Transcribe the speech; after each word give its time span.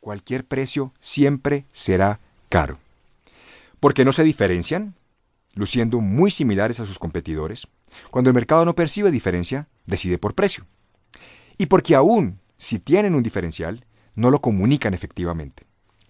cualquier 0.00 0.44
precio 0.44 0.92
siempre 1.00 1.64
será 1.72 2.20
caro. 2.48 2.78
¿Por 3.80 3.94
qué 3.94 4.04
no 4.04 4.12
se 4.12 4.24
diferencian? 4.24 4.94
Luciendo 5.54 6.00
muy 6.00 6.30
similares 6.30 6.80
a 6.80 6.86
sus 6.86 6.98
competidores. 6.98 7.68
Cuando 8.10 8.30
el 8.30 8.34
mercado 8.34 8.64
no 8.64 8.74
percibe 8.74 9.10
diferencia, 9.10 9.68
decide 9.86 10.18
por 10.18 10.34
precio. 10.34 10.66
Y 11.56 11.66
porque 11.66 11.94
aún 11.94 12.40
si 12.58 12.80
tienen 12.80 13.14
un 13.14 13.22
diferencial, 13.22 13.84
no 14.16 14.30
lo 14.30 14.40
comunican 14.40 14.92
efectivamente. 14.92 15.62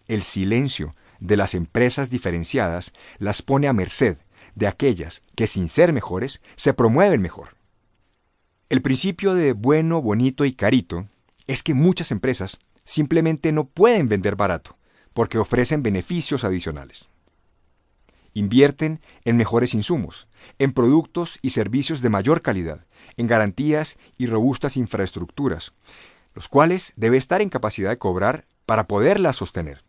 El 0.06 0.22
silencio 0.22 0.96
de 1.20 1.36
las 1.36 1.54
empresas 1.54 2.08
diferenciadas 2.08 2.94
las 3.18 3.42
pone 3.42 3.68
a 3.68 3.74
merced 3.74 4.16
de 4.54 4.66
aquellas 4.66 5.22
que 5.36 5.46
sin 5.46 5.68
ser 5.68 5.92
mejores 5.92 6.42
se 6.56 6.72
promueven 6.72 7.20
mejor. 7.20 7.56
El 8.70 8.82
principio 8.82 9.34
de 9.34 9.52
bueno, 9.52 10.00
bonito 10.00 10.44
y 10.44 10.52
carito 10.52 11.06
es 11.46 11.62
que 11.62 11.74
muchas 11.74 12.10
empresas 12.10 12.58
simplemente 12.88 13.52
no 13.52 13.68
pueden 13.68 14.08
vender 14.08 14.34
barato 14.34 14.78
porque 15.12 15.38
ofrecen 15.38 15.82
beneficios 15.82 16.42
adicionales. 16.42 17.08
Invierten 18.32 19.00
en 19.24 19.36
mejores 19.36 19.74
insumos, 19.74 20.26
en 20.58 20.72
productos 20.72 21.38
y 21.42 21.50
servicios 21.50 22.00
de 22.00 22.08
mayor 22.08 22.40
calidad, 22.40 22.86
en 23.18 23.26
garantías 23.26 23.98
y 24.16 24.26
robustas 24.26 24.78
infraestructuras, 24.78 25.74
los 26.34 26.48
cuales 26.48 26.94
debe 26.96 27.18
estar 27.18 27.42
en 27.42 27.50
capacidad 27.50 27.90
de 27.90 27.98
cobrar 27.98 28.46
para 28.64 28.88
poderlas 28.88 29.36
sostener. 29.36 29.84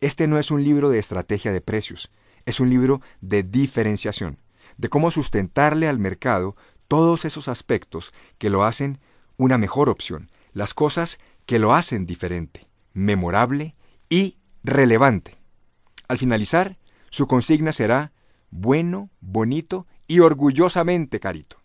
Este 0.00 0.26
no 0.26 0.38
es 0.38 0.50
un 0.50 0.62
libro 0.62 0.90
de 0.90 0.98
estrategia 0.98 1.52
de 1.52 1.62
precios, 1.62 2.10
es 2.44 2.60
un 2.60 2.68
libro 2.68 3.00
de 3.22 3.44
diferenciación, 3.44 4.38
de 4.76 4.90
cómo 4.90 5.10
sustentarle 5.10 5.88
al 5.88 5.98
mercado 5.98 6.54
todos 6.86 7.24
esos 7.24 7.48
aspectos 7.48 8.12
que 8.36 8.50
lo 8.50 8.64
hacen 8.64 9.00
una 9.38 9.56
mejor 9.56 9.88
opción, 9.88 10.30
las 10.52 10.74
cosas 10.74 11.18
que 11.46 11.58
lo 11.58 11.74
hacen 11.74 12.06
diferente, 12.06 12.66
memorable 12.92 13.74
y 14.08 14.36
relevante. 14.62 15.36
Al 16.08 16.18
finalizar, 16.18 16.76
su 17.10 17.26
consigna 17.26 17.72
será 17.72 18.12
bueno, 18.50 19.10
bonito 19.20 19.86
y 20.06 20.20
orgullosamente 20.20 21.20
carito. 21.20 21.58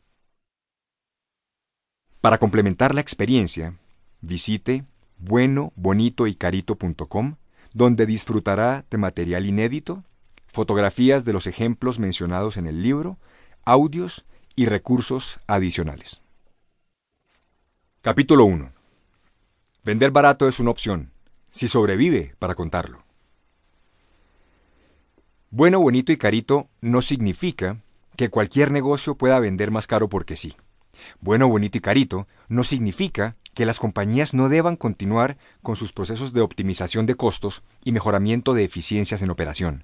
Para 2.22 2.38
complementar 2.38 2.94
la 2.94 3.02
experiencia, 3.02 3.78
visite 4.22 4.86
bueno, 5.18 5.72
bonito 5.76 6.28
y 6.28 6.36
donde 7.74 8.06
disfrutará 8.06 8.86
de 8.90 8.98
material 8.98 9.46
inédito, 9.46 10.04
fotografías 10.48 11.26
de 11.26 11.34
los 11.34 11.48
ejemplos 11.48 12.00
mencionados 12.00 12.58
en 12.58 12.68
el 12.68 12.82
libro, 12.84 13.18
audios 13.66 14.26
y 14.56 14.66
recursos 14.66 15.40
adicionales. 15.48 16.22
Capítulo 18.02 18.46
1. 18.46 18.81
Vender 19.84 20.12
barato 20.12 20.48
es 20.48 20.60
una 20.60 20.70
opción, 20.70 21.12
si 21.50 21.68
sobrevive 21.68 22.36
para 22.38 22.54
contarlo. 22.54 23.04
Bueno, 25.50 25.82
bonito 25.82 26.12
y 26.12 26.18
carito 26.18 26.70
no 26.82 27.02
significa 27.02 27.82
que 28.16 28.30
cualquier 28.30 28.70
negocio 28.70 29.16
pueda 29.16 29.40
vender 29.40 29.72
más 29.72 29.88
caro 29.88 30.08
porque 30.08 30.36
sí. 30.36 30.56
Bueno, 31.20 31.48
bonito 31.48 31.80
y 31.80 31.82
carito 31.82 32.28
no 32.48 32.64
significa 32.64 33.36
que 33.56 33.66
las 33.66 33.80
compañías 33.80 34.36
no 34.36 34.50
deban 34.50 34.76
continuar 34.76 35.38
con 35.64 35.76
sus 35.76 35.94
procesos 35.94 36.32
de 36.32 36.42
optimización 36.42 37.08
de 37.08 37.16
costos 37.16 37.64
y 37.84 37.92
mejoramiento 37.92 38.54
de 38.54 38.64
eficiencias 38.64 39.24
en 39.24 39.32
operación. 39.32 39.84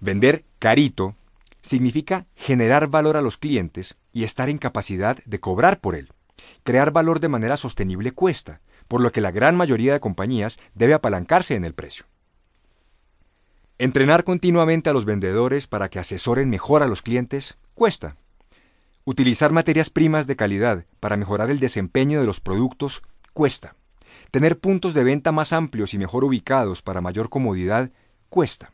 Vender 0.00 0.44
carito 0.58 1.14
significa 1.62 2.26
generar 2.34 2.88
valor 2.88 3.16
a 3.16 3.22
los 3.22 3.38
clientes 3.38 3.94
y 4.12 4.24
estar 4.24 4.48
en 4.48 4.58
capacidad 4.58 5.18
de 5.24 5.38
cobrar 5.38 5.80
por 5.80 5.94
él. 5.94 6.12
Crear 6.62 6.92
valor 6.92 7.20
de 7.20 7.28
manera 7.28 7.56
sostenible 7.56 8.12
cuesta, 8.12 8.60
por 8.88 9.00
lo 9.00 9.12
que 9.12 9.20
la 9.20 9.30
gran 9.30 9.56
mayoría 9.56 9.92
de 9.92 10.00
compañías 10.00 10.58
debe 10.74 10.94
apalancarse 10.94 11.54
en 11.54 11.64
el 11.64 11.74
precio. 11.74 12.06
Entrenar 13.78 14.24
continuamente 14.24 14.90
a 14.90 14.92
los 14.92 15.04
vendedores 15.04 15.66
para 15.66 15.88
que 15.88 15.98
asesoren 15.98 16.50
mejor 16.50 16.82
a 16.82 16.86
los 16.86 17.02
clientes 17.02 17.58
cuesta. 17.74 18.16
Utilizar 19.04 19.50
materias 19.50 19.90
primas 19.90 20.26
de 20.26 20.36
calidad 20.36 20.86
para 21.00 21.16
mejorar 21.16 21.50
el 21.50 21.58
desempeño 21.58 22.20
de 22.20 22.26
los 22.26 22.38
productos 22.38 23.02
cuesta. 23.32 23.74
Tener 24.30 24.60
puntos 24.60 24.94
de 24.94 25.02
venta 25.02 25.32
más 25.32 25.52
amplios 25.52 25.94
y 25.94 25.98
mejor 25.98 26.24
ubicados 26.24 26.82
para 26.82 27.00
mayor 27.00 27.28
comodidad 27.28 27.90
cuesta. 28.28 28.72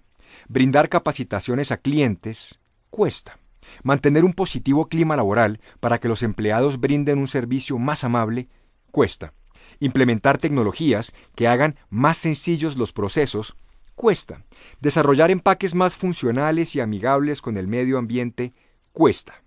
Brindar 0.49 0.89
capacitaciones 0.89 1.73
a 1.73 1.79
clientes 1.79 2.61
cuesta. 2.91 3.39
Mantener 3.83 4.25
un 4.25 4.33
positivo 4.33 4.89
clima 4.89 5.17
laboral 5.17 5.61
para 5.81 5.99
que 5.99 6.09
los 6.09 6.23
empleados 6.23 6.81
brinden 6.81 7.19
un 7.19 7.29
servicio 7.29 7.79
más 7.79 8.05
amable 8.05 8.49
cuesta. 8.91 9.35
Implementar 9.81 10.39
tecnologías 10.39 11.15
que 11.35 11.49
hagan 11.49 11.77
más 11.89 12.19
sencillos 12.19 12.77
los 12.77 12.93
procesos 12.93 13.57
cuesta. 13.95 14.45
Desarrollar 14.81 15.31
empaques 15.31 15.75
más 15.75 15.95
funcionales 15.95 16.75
y 16.75 16.81
amigables 16.81 17.43
con 17.43 17.57
el 17.57 17.69
medio 17.69 17.99
ambiente 17.99 18.55
cuesta. 18.93 19.43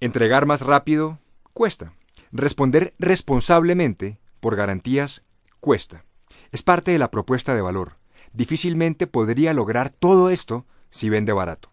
Entregar 0.00 0.46
más 0.46 0.62
rápido 0.62 1.18
cuesta. 1.52 1.92
Responder 2.32 2.94
responsablemente 2.98 4.18
por 4.40 4.56
garantías 4.56 5.24
cuesta. 5.60 6.04
Es 6.52 6.62
parte 6.62 6.90
de 6.90 6.98
la 6.98 7.10
propuesta 7.10 7.54
de 7.54 7.60
valor. 7.60 7.96
Difícilmente 8.32 9.06
podría 9.06 9.52
lograr 9.54 9.90
todo 9.90 10.30
esto 10.30 10.66
si 10.88 11.08
vende 11.08 11.32
barato. 11.32 11.69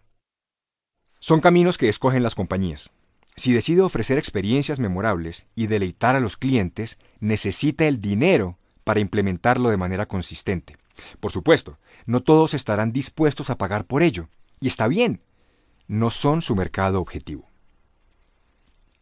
Son 1.18 1.40
caminos 1.40 1.78
que 1.78 1.88
escogen 1.88 2.22
las 2.22 2.34
compañías. 2.34 2.90
Si 3.36 3.52
decide 3.52 3.82
ofrecer 3.82 4.18
experiencias 4.18 4.78
memorables 4.78 5.46
y 5.54 5.66
deleitar 5.66 6.16
a 6.16 6.20
los 6.20 6.36
clientes, 6.36 6.98
necesita 7.20 7.86
el 7.86 8.00
dinero 8.00 8.58
para 8.84 9.00
implementarlo 9.00 9.70
de 9.70 9.76
manera 9.76 10.06
consistente. 10.06 10.76
Por 11.20 11.32
supuesto, 11.32 11.78
no 12.06 12.22
todos 12.22 12.54
estarán 12.54 12.92
dispuestos 12.92 13.50
a 13.50 13.58
pagar 13.58 13.84
por 13.84 14.02
ello, 14.02 14.28
y 14.60 14.68
está 14.68 14.88
bien. 14.88 15.20
No 15.86 16.10
son 16.10 16.42
su 16.42 16.54
mercado 16.56 17.00
objetivo. 17.00 17.48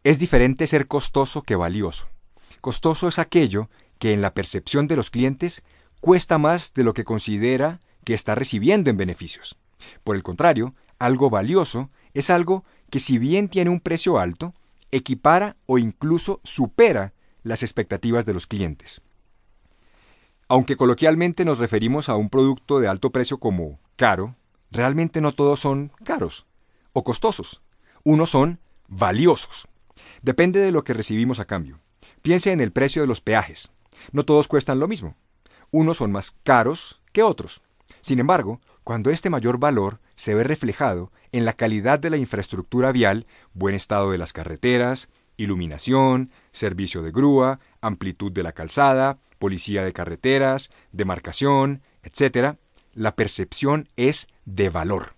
Es 0.03 0.19
diferente 0.19 0.67
ser 0.67 0.87
costoso 0.87 1.41
que 1.41 1.55
valioso. 1.55 2.07
Costoso 2.61 3.07
es 3.07 3.19
aquello 3.19 3.69
que 3.99 4.13
en 4.13 4.21
la 4.21 4.33
percepción 4.33 4.87
de 4.87 4.95
los 4.95 5.09
clientes 5.09 5.63
cuesta 6.01 6.37
más 6.37 6.73
de 6.73 6.83
lo 6.83 6.93
que 6.93 7.03
considera 7.03 7.79
que 8.03 8.13
está 8.13 8.35
recibiendo 8.35 8.89
en 8.89 8.97
beneficios. 8.97 9.57
Por 10.03 10.15
el 10.15 10.23
contrario, 10.23 10.75
algo 10.99 11.29
valioso 11.29 11.89
es 12.19 12.29
algo 12.29 12.65
que 12.89 12.99
si 12.99 13.19
bien 13.19 13.47
tiene 13.47 13.69
un 13.69 13.79
precio 13.79 14.17
alto, 14.17 14.53
equipara 14.91 15.55
o 15.67 15.77
incluso 15.77 16.39
supera 16.43 17.13
las 17.43 17.61
expectativas 17.61 18.25
de 18.25 18.33
los 18.33 18.47
clientes. 18.47 19.01
Aunque 20.47 20.77
coloquialmente 20.77 21.45
nos 21.45 21.59
referimos 21.59 22.09
a 22.09 22.15
un 22.15 22.29
producto 22.29 22.79
de 22.79 22.87
alto 22.87 23.11
precio 23.11 23.37
como 23.37 23.79
caro, 23.95 24.35
realmente 24.71 25.21
no 25.21 25.33
todos 25.33 25.59
son 25.59 25.91
caros 26.03 26.47
o 26.93 27.03
costosos. 27.03 27.61
Unos 28.03 28.31
son 28.31 28.59
valiosos. 28.87 29.67
Depende 30.21 30.59
de 30.59 30.71
lo 30.71 30.83
que 30.83 30.93
recibimos 30.93 31.39
a 31.39 31.45
cambio. 31.45 31.79
Piense 32.21 32.51
en 32.51 32.61
el 32.61 32.71
precio 32.71 33.01
de 33.01 33.07
los 33.07 33.21
peajes. 33.21 33.71
No 34.11 34.25
todos 34.25 34.47
cuestan 34.47 34.79
lo 34.79 34.87
mismo. 34.87 35.15
Unos 35.69 35.97
son 35.97 36.11
más 36.11 36.31
caros 36.43 37.01
que 37.11 37.21
otros. 37.21 37.61
Sin 38.01 38.19
embargo, 38.19 38.59
cuando 38.83 39.11
este 39.11 39.29
mayor 39.29 39.59
valor 39.59 39.99
se 40.17 40.35
ve 40.35 40.43
reflejado 40.43 41.13
en 41.31 41.45
la 41.45 41.53
calidad 41.53 41.99
de 41.99 42.09
la 42.09 42.17
infraestructura 42.17 42.91
vial, 42.91 43.25
buen 43.53 43.75
estado 43.75 44.11
de 44.11 44.17
las 44.17 44.33
carreteras, 44.33 45.07
iluminación, 45.37 46.31
servicio 46.51 47.03
de 47.03 47.11
grúa, 47.11 47.59
amplitud 47.79 48.31
de 48.31 48.43
la 48.43 48.51
calzada, 48.51 49.19
policía 49.39 49.83
de 49.85 49.93
carreteras, 49.93 50.71
demarcación, 50.91 51.83
etc., 52.03 52.57
la 52.93 53.15
percepción 53.15 53.87
es 53.95 54.27
de 54.45 54.69
valor. 54.69 55.13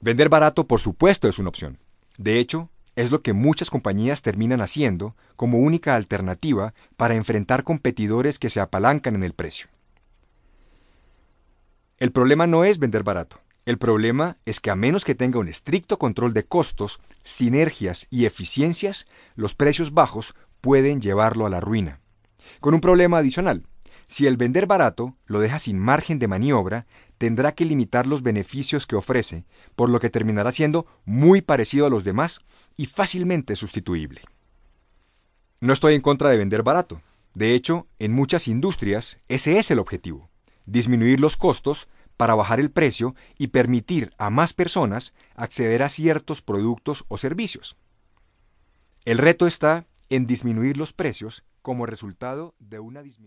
Vender 0.00 0.28
barato, 0.28 0.66
por 0.66 0.80
supuesto, 0.80 1.28
es 1.28 1.38
una 1.38 1.48
opción. 1.48 1.78
De 2.18 2.40
hecho, 2.40 2.70
es 2.96 3.12
lo 3.12 3.22
que 3.22 3.32
muchas 3.32 3.70
compañías 3.70 4.22
terminan 4.22 4.60
haciendo 4.60 5.14
como 5.36 5.58
única 5.58 5.94
alternativa 5.94 6.74
para 6.96 7.14
enfrentar 7.14 7.62
competidores 7.62 8.40
que 8.40 8.50
se 8.50 8.58
apalancan 8.58 9.14
en 9.14 9.22
el 9.22 9.34
precio. 9.34 9.68
El 11.98 12.12
problema 12.12 12.46
no 12.46 12.64
es 12.64 12.78
vender 12.78 13.02
barato. 13.02 13.40
El 13.66 13.76
problema 13.76 14.36
es 14.46 14.60
que 14.60 14.70
a 14.70 14.76
menos 14.76 15.04
que 15.04 15.16
tenga 15.16 15.40
un 15.40 15.48
estricto 15.48 15.98
control 15.98 16.32
de 16.32 16.44
costos, 16.44 17.00
sinergias 17.24 18.06
y 18.08 18.24
eficiencias, 18.24 19.08
los 19.34 19.56
precios 19.56 19.92
bajos 19.92 20.36
pueden 20.60 21.00
llevarlo 21.00 21.44
a 21.44 21.50
la 21.50 21.60
ruina. 21.60 22.00
Con 22.60 22.74
un 22.74 22.80
problema 22.80 23.18
adicional. 23.18 23.66
Si 24.06 24.28
el 24.28 24.36
vender 24.36 24.68
barato 24.68 25.16
lo 25.26 25.40
deja 25.40 25.58
sin 25.58 25.76
margen 25.76 26.20
de 26.20 26.28
maniobra, 26.28 26.86
tendrá 27.18 27.50
que 27.50 27.64
limitar 27.64 28.06
los 28.06 28.22
beneficios 28.22 28.86
que 28.86 28.94
ofrece, 28.94 29.44
por 29.74 29.90
lo 29.90 29.98
que 29.98 30.08
terminará 30.08 30.52
siendo 30.52 30.86
muy 31.04 31.42
parecido 31.42 31.84
a 31.84 31.90
los 31.90 32.04
demás 32.04 32.42
y 32.76 32.86
fácilmente 32.86 33.56
sustituible. 33.56 34.22
No 35.60 35.72
estoy 35.72 35.96
en 35.96 36.00
contra 36.00 36.30
de 36.30 36.36
vender 36.36 36.62
barato. 36.62 37.02
De 37.34 37.54
hecho, 37.54 37.88
en 37.98 38.12
muchas 38.12 38.46
industrias 38.46 39.18
ese 39.26 39.58
es 39.58 39.72
el 39.72 39.80
objetivo 39.80 40.27
disminuir 40.70 41.20
los 41.20 41.36
costos 41.36 41.88
para 42.16 42.34
bajar 42.34 42.60
el 42.60 42.70
precio 42.70 43.14
y 43.38 43.48
permitir 43.48 44.12
a 44.18 44.30
más 44.30 44.52
personas 44.52 45.14
acceder 45.34 45.82
a 45.82 45.88
ciertos 45.88 46.42
productos 46.42 47.04
o 47.08 47.16
servicios. 47.16 47.76
El 49.04 49.18
reto 49.18 49.46
está 49.46 49.86
en 50.08 50.26
disminuir 50.26 50.76
los 50.76 50.92
precios 50.92 51.44
como 51.62 51.86
resultado 51.86 52.54
de 52.58 52.78
una 52.80 53.02
disminución. 53.02 53.18